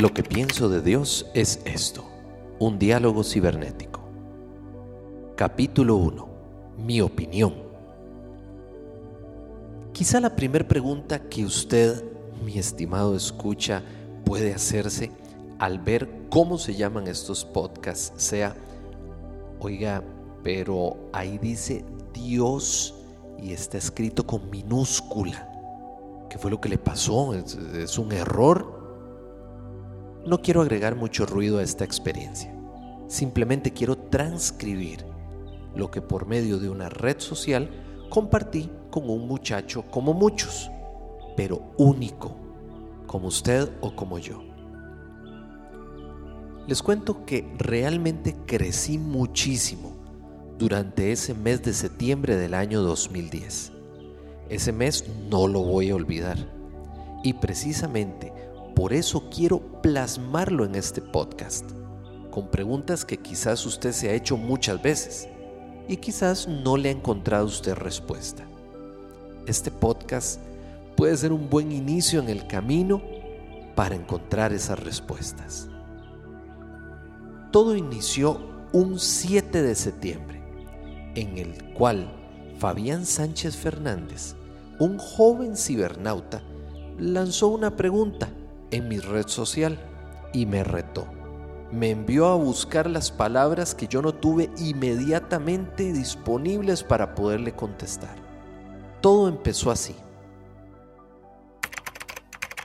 Lo 0.00 0.12
que 0.12 0.24
pienso 0.24 0.68
de 0.68 0.82
Dios 0.82 1.24
es 1.34 1.60
esto, 1.64 2.04
un 2.58 2.80
diálogo 2.80 3.22
cibernético. 3.22 4.00
Capítulo 5.36 5.94
1. 5.94 6.28
Mi 6.78 7.00
opinión. 7.00 7.54
Quizá 9.92 10.18
la 10.18 10.34
primera 10.34 10.66
pregunta 10.66 11.20
que 11.28 11.44
usted, 11.44 12.02
mi 12.44 12.58
estimado 12.58 13.14
escucha, 13.14 13.84
puede 14.24 14.52
hacerse 14.52 15.12
al 15.60 15.78
ver 15.78 16.26
cómo 16.28 16.58
se 16.58 16.74
llaman 16.74 17.06
estos 17.06 17.44
podcasts 17.44 18.12
sea, 18.16 18.56
oiga, 19.60 20.02
pero 20.42 20.96
ahí 21.12 21.38
dice 21.38 21.84
Dios 22.12 22.96
y 23.40 23.52
está 23.52 23.78
escrito 23.78 24.26
con 24.26 24.50
minúscula. 24.50 25.48
¿Qué 26.28 26.36
fue 26.36 26.50
lo 26.50 26.60
que 26.60 26.68
le 26.68 26.78
pasó? 26.78 27.32
¿Es, 27.32 27.54
es 27.54 27.96
un 27.96 28.10
error? 28.10 28.73
No 30.26 30.40
quiero 30.40 30.62
agregar 30.62 30.96
mucho 30.96 31.26
ruido 31.26 31.58
a 31.58 31.62
esta 31.62 31.84
experiencia. 31.84 32.54
Simplemente 33.08 33.72
quiero 33.72 33.98
transcribir 33.98 35.04
lo 35.76 35.90
que 35.90 36.00
por 36.00 36.26
medio 36.26 36.58
de 36.58 36.70
una 36.70 36.88
red 36.88 37.18
social 37.18 37.68
compartí 38.08 38.70
con 38.90 39.10
un 39.10 39.28
muchacho 39.28 39.84
como 39.90 40.14
muchos, 40.14 40.70
pero 41.36 41.74
único, 41.76 42.34
como 43.06 43.28
usted 43.28 43.68
o 43.82 43.94
como 43.94 44.18
yo. 44.18 44.42
Les 46.66 46.82
cuento 46.82 47.26
que 47.26 47.46
realmente 47.58 48.34
crecí 48.46 48.96
muchísimo 48.96 49.92
durante 50.58 51.12
ese 51.12 51.34
mes 51.34 51.62
de 51.62 51.74
septiembre 51.74 52.36
del 52.36 52.54
año 52.54 52.80
2010. 52.80 53.72
Ese 54.48 54.72
mes 54.72 55.04
no 55.28 55.46
lo 55.48 55.60
voy 55.62 55.90
a 55.90 55.96
olvidar. 55.96 56.38
Y 57.22 57.34
precisamente 57.34 58.32
por 58.74 58.92
eso 58.92 59.30
quiero 59.30 59.60
plasmarlo 59.82 60.64
en 60.64 60.74
este 60.74 61.00
podcast, 61.00 61.70
con 62.30 62.48
preguntas 62.48 63.04
que 63.04 63.18
quizás 63.18 63.64
usted 63.66 63.92
se 63.92 64.08
ha 64.08 64.14
hecho 64.14 64.36
muchas 64.36 64.82
veces 64.82 65.28
y 65.86 65.98
quizás 65.98 66.48
no 66.48 66.76
le 66.76 66.88
ha 66.88 66.92
encontrado 66.92 67.46
usted 67.46 67.74
respuesta. 67.74 68.44
Este 69.46 69.70
podcast 69.70 70.40
puede 70.96 71.16
ser 71.16 71.32
un 71.32 71.48
buen 71.48 71.70
inicio 71.70 72.20
en 72.20 72.28
el 72.28 72.48
camino 72.48 73.00
para 73.76 73.94
encontrar 73.94 74.52
esas 74.52 74.80
respuestas. 74.80 75.68
Todo 77.52 77.76
inició 77.76 78.40
un 78.72 78.98
7 78.98 79.62
de 79.62 79.74
septiembre, 79.76 80.42
en 81.14 81.38
el 81.38 81.62
cual 81.74 82.12
Fabián 82.58 83.06
Sánchez 83.06 83.56
Fernández, 83.56 84.34
un 84.80 84.98
joven 84.98 85.56
cibernauta, 85.56 86.42
lanzó 86.98 87.48
una 87.48 87.76
pregunta 87.76 88.28
en 88.74 88.88
mi 88.88 88.98
red 88.98 89.28
social 89.28 89.78
y 90.32 90.46
me 90.46 90.64
retó. 90.64 91.06
Me 91.70 91.90
envió 91.90 92.26
a 92.26 92.34
buscar 92.34 92.88
las 92.90 93.10
palabras 93.10 93.74
que 93.74 93.88
yo 93.88 94.02
no 94.02 94.12
tuve 94.14 94.50
inmediatamente 94.58 95.92
disponibles 95.92 96.82
para 96.82 97.14
poderle 97.14 97.54
contestar. 97.54 98.16
Todo 99.00 99.28
empezó 99.28 99.70
así. 99.70 99.94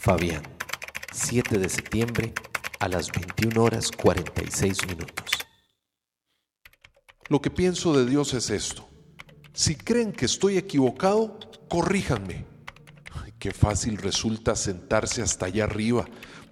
Fabián, 0.00 0.42
7 1.12 1.58
de 1.58 1.68
septiembre 1.68 2.34
a 2.80 2.88
las 2.88 3.10
21 3.12 3.62
horas 3.62 3.90
46 3.92 4.88
minutos. 4.88 5.30
Lo 7.28 7.40
que 7.40 7.50
pienso 7.50 7.96
de 7.96 8.06
Dios 8.06 8.34
es 8.34 8.50
esto. 8.50 8.88
Si 9.52 9.76
creen 9.76 10.12
que 10.12 10.26
estoy 10.26 10.58
equivocado, 10.58 11.38
corríjanme. 11.68 12.51
Qué 13.42 13.50
fácil 13.50 13.96
resulta 13.96 14.54
sentarse 14.54 15.20
hasta 15.20 15.46
allá 15.46 15.64
arriba, 15.64 16.04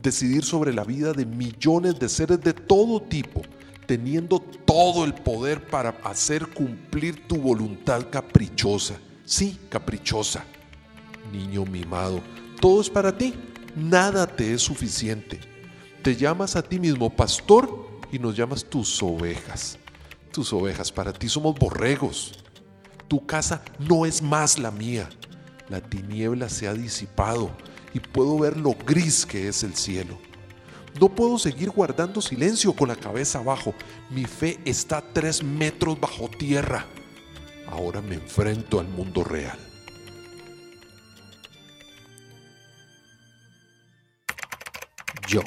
decidir 0.00 0.42
sobre 0.42 0.72
la 0.72 0.84
vida 0.84 1.12
de 1.12 1.26
millones 1.26 1.98
de 1.98 2.08
seres 2.08 2.40
de 2.40 2.54
todo 2.54 3.02
tipo, 3.02 3.42
teniendo 3.84 4.40
todo 4.40 5.04
el 5.04 5.12
poder 5.12 5.66
para 5.66 5.90
hacer 6.02 6.46
cumplir 6.46 7.28
tu 7.28 7.36
voluntad 7.36 8.06
caprichosa. 8.10 8.94
Sí, 9.26 9.58
caprichosa. 9.68 10.46
Niño 11.30 11.66
mimado, 11.66 12.22
todo 12.58 12.80
es 12.80 12.88
para 12.88 13.18
ti, 13.18 13.34
nada 13.76 14.26
te 14.26 14.54
es 14.54 14.62
suficiente. 14.62 15.40
Te 16.00 16.16
llamas 16.16 16.56
a 16.56 16.62
ti 16.62 16.80
mismo 16.80 17.14
pastor 17.14 17.86
y 18.10 18.18
nos 18.18 18.34
llamas 18.34 18.64
tus 18.64 19.02
ovejas. 19.02 19.78
Tus 20.32 20.54
ovejas, 20.54 20.90
para 20.90 21.12
ti 21.12 21.28
somos 21.28 21.54
borregos. 21.54 22.42
Tu 23.08 23.26
casa 23.26 23.62
no 23.78 24.06
es 24.06 24.22
más 24.22 24.58
la 24.58 24.70
mía 24.70 25.10
la 25.68 25.80
tiniebla 25.80 26.48
se 26.48 26.68
ha 26.68 26.74
disipado 26.74 27.50
y 27.94 28.00
puedo 28.00 28.38
ver 28.38 28.56
lo 28.56 28.74
gris 28.74 29.26
que 29.26 29.48
es 29.48 29.62
el 29.62 29.74
cielo. 29.74 30.18
No 31.00 31.08
puedo 31.08 31.38
seguir 31.38 31.70
guardando 31.70 32.20
silencio 32.20 32.72
con 32.72 32.88
la 32.88 32.96
cabeza 32.96 33.38
abajo. 33.38 33.74
Mi 34.10 34.24
fe 34.24 34.58
está 34.64 35.02
tres 35.12 35.42
metros 35.42 36.00
bajo 36.00 36.28
tierra. 36.28 36.86
Ahora 37.68 38.00
me 38.00 38.16
enfrento 38.16 38.80
al 38.80 38.88
mundo 38.88 39.22
real. 39.22 39.58
Yo, 45.28 45.42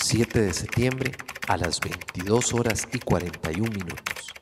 7 0.00 0.40
de 0.40 0.54
septiembre 0.54 1.12
a 1.48 1.56
las 1.56 1.80
22 1.80 2.54
horas 2.54 2.86
y 2.92 3.00
41 3.00 3.68
minutos. 3.68 4.32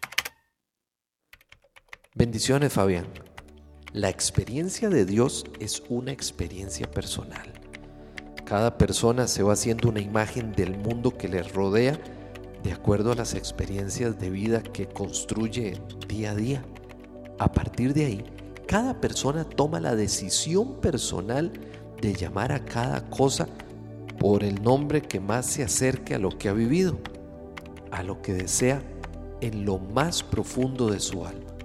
Bendiciones, 2.14 2.72
Fabián. 2.72 3.06
La 3.96 4.10
experiencia 4.10 4.90
de 4.90 5.06
Dios 5.06 5.46
es 5.58 5.82
una 5.88 6.12
experiencia 6.12 6.86
personal. 6.86 7.50
Cada 8.44 8.76
persona 8.76 9.26
se 9.26 9.42
va 9.42 9.54
haciendo 9.54 9.88
una 9.88 10.02
imagen 10.02 10.52
del 10.52 10.76
mundo 10.76 11.16
que 11.16 11.28
le 11.28 11.42
rodea 11.42 11.98
de 12.62 12.72
acuerdo 12.72 13.12
a 13.12 13.14
las 13.14 13.32
experiencias 13.32 14.18
de 14.18 14.28
vida 14.28 14.62
que 14.62 14.86
construye 14.86 15.80
día 16.08 16.32
a 16.32 16.34
día. 16.34 16.62
A 17.38 17.50
partir 17.50 17.94
de 17.94 18.04
ahí, 18.04 18.24
cada 18.66 19.00
persona 19.00 19.44
toma 19.44 19.80
la 19.80 19.96
decisión 19.96 20.78
personal 20.82 21.50
de 22.02 22.12
llamar 22.12 22.52
a 22.52 22.66
cada 22.66 23.08
cosa 23.08 23.48
por 24.18 24.44
el 24.44 24.62
nombre 24.62 25.00
que 25.00 25.20
más 25.20 25.46
se 25.46 25.62
acerque 25.62 26.14
a 26.14 26.18
lo 26.18 26.36
que 26.36 26.50
ha 26.50 26.52
vivido, 26.52 26.98
a 27.90 28.02
lo 28.02 28.20
que 28.20 28.34
desea 28.34 28.82
en 29.40 29.64
lo 29.64 29.78
más 29.78 30.22
profundo 30.22 30.90
de 30.90 31.00
su 31.00 31.24
alma. 31.24 31.55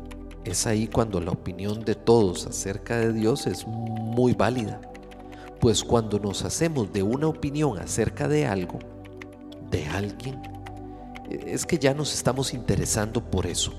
Es 0.44 0.66
ahí 0.66 0.88
cuando 0.88 1.20
la 1.22 1.32
opinión 1.32 1.86
de 1.86 1.96
todos 1.96 2.48
acerca 2.48 2.98
de 2.98 3.14
Dios 3.14 3.46
es 3.46 3.68
muy 3.68 4.34
válida. 4.34 4.82
Pues 5.60 5.84
cuando 5.84 6.20
nos 6.20 6.44
hacemos 6.44 6.92
de 6.92 7.04
una 7.04 7.28
opinión 7.28 7.78
acerca 7.78 8.28
de 8.28 8.48
algo, 8.48 8.80
de 9.70 9.86
alguien, 9.88 10.42
es 11.30 11.66
que 11.66 11.78
ya 11.78 11.94
nos 11.94 12.14
estamos 12.14 12.54
interesando 12.54 13.24
por 13.24 13.46
eso 13.46 13.72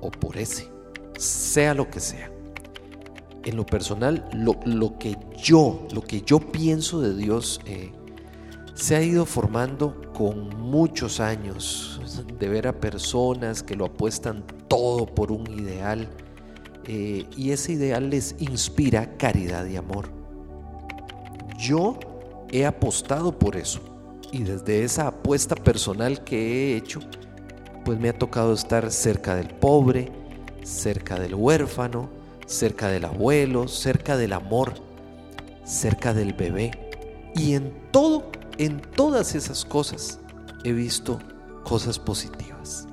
o 0.00 0.10
por 0.10 0.36
ese, 0.36 0.68
sea 1.18 1.74
lo 1.74 1.90
que 1.90 2.00
sea. 2.00 2.30
En 3.44 3.56
lo 3.56 3.66
personal, 3.66 4.28
lo, 4.32 4.98
que 4.98 5.16
yo, 5.42 5.86
lo 5.92 6.02
que 6.02 6.22
yo 6.22 6.40
pienso 6.40 7.00
de 7.00 7.16
Dios 7.16 7.60
eh, 7.66 7.90
se 8.74 8.96
ha 8.96 9.02
ido 9.02 9.26
formando 9.26 10.12
con 10.12 10.50
muchos 10.60 11.20
años 11.20 12.00
de 12.38 12.48
ver 12.48 12.68
a 12.68 12.78
personas 12.80 13.62
que 13.62 13.76
lo 13.76 13.86
apuestan 13.86 14.44
todo 14.70 15.04
por 15.04 15.32
un 15.32 15.50
ideal 15.50 16.08
eh, 16.86 17.26
y 17.36 17.50
ese 17.50 17.72
ideal 17.72 18.08
les 18.08 18.36
inspira 18.38 19.16
caridad 19.16 19.66
y 19.66 19.76
amor. 19.76 20.10
Yo 21.58 21.98
he 22.52 22.64
apostado 22.64 23.36
por 23.36 23.56
eso 23.56 23.80
y 24.32 24.44
desde 24.44 24.84
esa 24.84 25.08
apuesta 25.08 25.56
personal 25.56 26.22
que 26.22 26.36
he 26.38 26.76
hecho, 26.76 27.00
pues 27.84 27.98
me 27.98 28.10
ha 28.10 28.16
tocado 28.16 28.52
estar 28.52 28.92
cerca 28.92 29.34
del 29.34 29.48
pobre, 29.48 30.12
cerca 30.62 31.18
del 31.18 31.34
huérfano, 31.34 32.08
cerca 32.46 32.86
del 32.88 33.06
abuelo, 33.06 33.66
cerca 33.66 34.16
del 34.16 34.32
amor, 34.32 34.74
cerca 35.64 36.14
del 36.14 36.32
bebé. 36.32 36.70
Y 37.34 37.54
en 37.54 37.72
todo, 37.90 38.30
en 38.56 38.80
todas 38.80 39.34
esas 39.34 39.64
cosas 39.64 40.20
he 40.62 40.72
visto 40.72 41.18
cosas 41.64 41.98
positivas. 41.98 42.86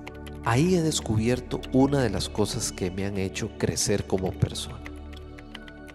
Ahí 0.49 0.75
he 0.75 0.81
descubierto 0.81 1.59
una 1.73 2.01
de 2.01 2.09
las 2.09 2.29
cosas 2.29 2.71
que 2.71 2.89
me 2.89 3.05
han 3.05 3.17
hecho 3.17 3.49
crecer 3.57 4.07
como 4.07 4.31
persona. 4.31 4.79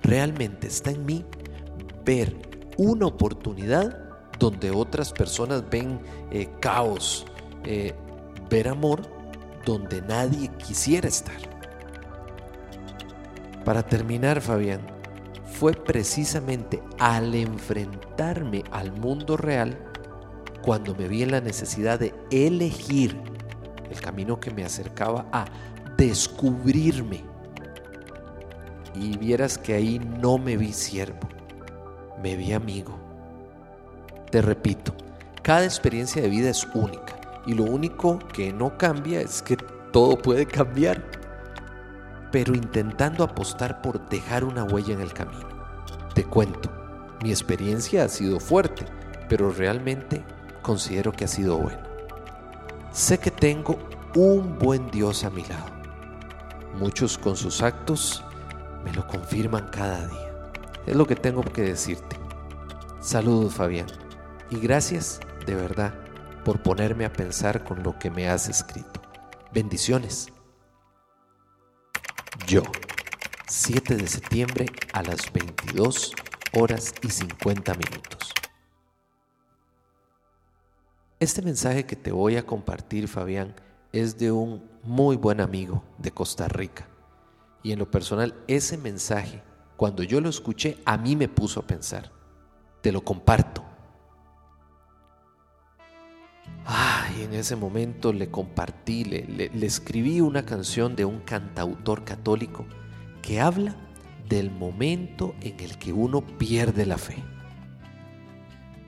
Realmente 0.03 0.67
está 0.67 0.91
en 0.91 1.07
mí 1.07 1.25
ver 2.05 2.37
una 2.77 3.07
oportunidad 3.07 3.99
donde 4.39 4.71
otras 4.71 5.11
personas 5.11 5.65
ven 5.71 5.99
eh, 6.31 6.51
caos, 6.61 7.25
eh, 7.65 7.95
ver 8.51 8.69
amor 8.69 9.01
donde 9.65 10.03
nadie 10.03 10.51
quisiera 10.59 11.09
estar. 11.09 11.41
Para 13.65 13.83
terminar, 13.83 14.43
Fabián, 14.43 14.83
fue 15.51 15.73
precisamente 15.73 16.83
al 16.99 17.35
enfrentarme 17.35 18.65
al 18.71 18.93
mundo 18.93 19.39
real 19.39 19.79
cuando 20.61 20.95
me 20.95 21.09
vi 21.09 21.23
en 21.23 21.31
la 21.31 21.41
necesidad 21.41 21.99
de 21.99 22.13
elegir 22.31 23.32
el 23.93 24.01
camino 24.01 24.41
que 24.41 24.51
me 24.51 24.65
acercaba 24.65 25.27
a 25.33 25.45
descubrirme. 25.97 27.25
Y 28.95 29.17
vieras 29.17 29.57
que 29.57 29.75
ahí 29.75 29.99
no 29.99 30.39
me 30.39 30.57
vi 30.57 30.73
siervo, 30.73 31.29
me 32.23 32.37
vi 32.37 32.53
amigo. 32.53 32.99
Te 34.31 34.43
repito, 34.43 34.95
cada 35.43 35.65
experiencia 35.65 36.23
de 36.23 36.29
vida 36.29 36.51
es 36.51 36.67
única 36.75 37.17
y 37.47 37.55
lo 37.55 37.65
único 37.65 38.19
que 38.19 38.53
no 38.53 38.77
cambia 38.77 39.21
es 39.21 39.43
que 39.43 39.57
todo 39.93 40.17
puede 40.19 40.47
cambiar, 40.47 41.03
pero 42.31 42.55
intentando 42.55 43.25
apostar 43.25 43.83
por 43.83 44.09
dejar 44.09 44.45
una 44.45 44.65
huella 44.65 44.95
en 44.95 45.01
el 45.01 45.13
camino. 45.13 45.49
Te 46.15 46.25
cuento, 46.25 46.71
mi 47.23 47.31
experiencia 47.31 48.05
ha 48.05 48.09
sido 48.09 48.41
fuerte, 48.41 48.85
pero 49.29 49.51
realmente 49.51 50.25
considero 50.63 51.13
que 51.13 51.25
ha 51.25 51.29
sido 51.29 51.59
buena. 51.59 51.92
Sé 52.93 53.19
que 53.19 53.31
tengo 53.31 53.79
un 54.15 54.59
buen 54.59 54.91
Dios 54.91 55.25
a 55.25 55.31
mi 55.31 55.43
lado. 55.45 55.71
Muchos 56.79 57.17
con 57.17 57.39
sus 57.39 57.63
actos 57.63 58.23
me 58.85 58.93
lo 58.93 59.07
confirman 59.07 59.69
cada 59.71 60.07
día. 60.07 60.53
Es 60.87 60.95
lo 60.95 61.07
que 61.07 61.17
tengo 61.17 61.43
que 61.43 61.63
decirte. 61.63 62.17
Saludos 63.01 63.55
Fabián 63.55 63.87
y 64.51 64.59
gracias 64.59 65.21
de 65.47 65.55
verdad 65.55 65.95
por 66.45 66.63
ponerme 66.63 67.07
a 67.07 67.13
pensar 67.15 67.65
con 67.65 67.83
lo 67.83 67.99
que 67.99 68.11
me 68.11 68.29
has 68.29 68.51
escrito. 68.51 69.01
Bendiciones. 69.55 70.29
Yo, 72.47 72.63
7 73.49 73.97
de 73.97 74.07
septiembre 74.07 74.67
a 74.93 75.03
las 75.03 75.33
22 75.33 76.13
horas 76.53 76.93
y 77.01 77.09
50 77.09 77.73
minutos. 77.73 78.35
Este 81.23 81.41
mensaje 81.41 81.87
que 81.87 81.95
te 81.95 82.11
voy 82.11 82.35
a 82.35 82.45
compartir, 82.45 83.07
Fabián, 83.07 83.55
es 83.93 84.19
de 84.19 84.33
un 84.33 84.61
muy 84.83 85.15
buen 85.15 85.41
amigo 85.41 85.85
de 85.99 86.11
Costa 86.11 86.49
Rica. 86.49 86.89
Y 87.63 87.71
en 87.71 87.79
lo 87.79 87.89
personal, 87.89 88.35
ese 88.49 88.77
mensaje, 88.77 89.41
cuando 89.77 90.03
yo 90.03 90.21
lo 90.21 90.29
escuché, 90.29 90.79
a 90.85 90.97
mí 90.97 91.15
me 91.15 91.29
puso 91.29 91.61
a 91.61 91.63
pensar. 91.65 92.11
Te 92.81 92.91
lo 92.91 93.05
comparto. 93.05 93.63
Ay, 96.65 97.23
en 97.23 97.35
ese 97.35 97.55
momento 97.55 98.13
le 98.13 98.29
compartí, 98.29 99.05
le, 99.05 99.49
le 99.49 99.65
escribí 99.65 100.21
una 100.21 100.45
canción 100.45 100.97
de 100.97 101.05
un 101.05 101.21
cantautor 101.21 102.03
católico 102.03 102.67
que 103.23 103.41
habla 103.41 103.77
del 104.29 104.51
momento 104.51 105.37
en 105.41 105.61
el 105.61 105.79
que 105.79 105.93
uno 105.93 106.23
pierde 106.37 106.85
la 106.85 106.99
fe. 106.99 107.23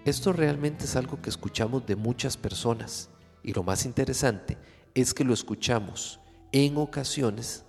Esto 0.04 0.34
realmente 0.34 0.84
es 0.84 0.96
algo 0.96 1.22
que 1.22 1.30
escuchamos 1.30 1.86
de 1.86 1.96
muchas 1.96 2.36
personas 2.36 3.08
y 3.42 3.54
lo 3.54 3.62
más 3.62 3.86
interesante 3.86 4.58
es 4.92 5.14
que 5.14 5.24
lo 5.24 5.32
escuchamos 5.32 6.20
en 6.52 6.76
ocasiones 6.76 7.64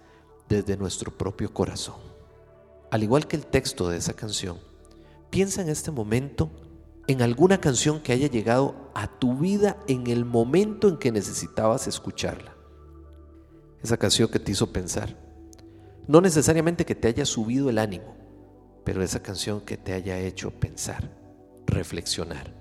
desde 0.49 0.75
nuestro 0.75 1.17
propio 1.17 1.53
corazón. 1.53 1.95
Al 2.91 3.03
igual 3.03 3.25
que 3.27 3.37
el 3.37 3.45
texto 3.45 3.87
de 3.87 3.97
esa 3.97 4.13
canción, 4.13 4.59
piensa 5.29 5.61
en 5.61 5.69
este 5.69 5.91
momento 5.91 6.51
en 7.07 7.21
alguna 7.21 7.61
canción 7.61 8.01
que 8.01 8.11
haya 8.11 8.27
llegado 8.27 8.91
a 8.93 9.07
tu 9.07 9.37
vida 9.37 9.77
en 9.87 10.07
el 10.07 10.25
momento 10.25 10.89
en 10.89 10.97
que 10.97 11.13
necesitabas 11.13 11.87
escucharla. 11.87 12.53
Esa 13.81 13.95
canción 13.95 14.27
que 14.27 14.39
te 14.39 14.51
hizo 14.51 14.73
pensar. 14.73 15.17
No 16.05 16.19
necesariamente 16.19 16.85
que 16.85 16.95
te 16.95 17.07
haya 17.07 17.25
subido 17.25 17.69
el 17.69 17.77
ánimo, 17.77 18.13
pero 18.83 19.01
esa 19.01 19.23
canción 19.23 19.61
que 19.61 19.77
te 19.77 19.93
haya 19.93 20.19
hecho 20.19 20.51
pensar 20.51 21.24
reflexionar, 21.75 22.51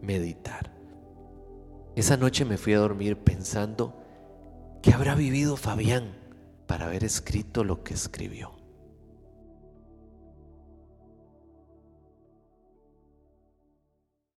meditar. 0.00 0.72
Esa 1.96 2.16
noche 2.16 2.44
me 2.44 2.56
fui 2.56 2.72
a 2.72 2.78
dormir 2.78 3.18
pensando 3.18 4.02
que 4.82 4.94
habrá 4.94 5.14
vivido 5.14 5.56
Fabián 5.56 6.16
para 6.66 6.86
haber 6.86 7.04
escrito 7.04 7.64
lo 7.64 7.82
que 7.82 7.94
escribió. 7.94 8.55